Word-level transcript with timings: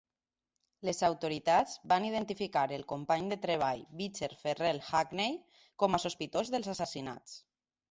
Les 0.87 1.01
autoritats 1.07 1.75
van 1.93 2.07
identificar 2.07 2.63
el 2.79 2.85
company 2.93 3.29
de 3.35 3.39
treball 3.45 3.85
Beacher 4.01 4.31
Ferrel 4.41 4.83
Hackney 4.89 5.39
com 5.85 6.01
a 6.01 6.03
sospitós 6.09 6.53
dels 6.57 6.75
assassinats. 6.77 7.41